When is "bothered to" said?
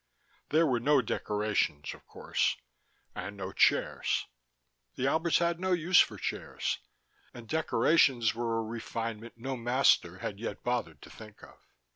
10.63-11.11